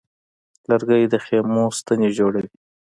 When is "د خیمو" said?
1.09-1.63